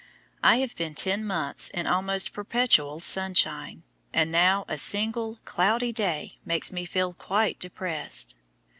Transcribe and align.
I 0.41 0.55
have 0.55 0.75
been 0.75 0.95
ten 0.95 1.23
months 1.23 1.69
in 1.69 1.85
almost 1.85 2.33
perpetual 2.33 2.99
sunshine, 2.99 3.83
and 4.11 4.31
now 4.31 4.65
a 4.67 4.75
single 4.75 5.37
cloudy 5.45 5.91
day 5.93 6.39
makes 6.43 6.71
me 6.71 6.85
feel 6.85 7.13
quite 7.13 7.59
depressed. 7.59 8.33